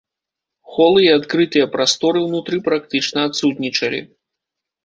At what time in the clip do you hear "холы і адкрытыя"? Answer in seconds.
0.77-1.67